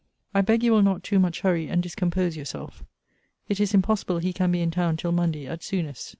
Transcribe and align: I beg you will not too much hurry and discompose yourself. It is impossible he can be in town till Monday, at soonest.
I 0.33 0.41
beg 0.41 0.63
you 0.63 0.71
will 0.71 0.81
not 0.81 1.03
too 1.03 1.19
much 1.19 1.41
hurry 1.41 1.67
and 1.67 1.83
discompose 1.83 2.35
yourself. 2.35 2.83
It 3.47 3.59
is 3.59 3.75
impossible 3.75 4.17
he 4.17 4.33
can 4.33 4.51
be 4.51 4.61
in 4.61 4.71
town 4.71 4.97
till 4.97 5.11
Monday, 5.11 5.45
at 5.45 5.61
soonest. 5.61 6.09